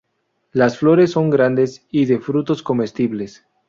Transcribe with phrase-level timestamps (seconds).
[0.51, 3.45] Las flores son grandes, y de frutos comestibles.